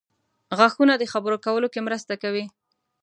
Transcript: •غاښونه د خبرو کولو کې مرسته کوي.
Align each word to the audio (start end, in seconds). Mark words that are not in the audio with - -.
•غاښونه 0.57 0.93
د 0.97 1.03
خبرو 1.13 1.37
کولو 1.45 1.67
کې 1.73 1.85
مرسته 1.87 2.13
کوي. 2.23 2.45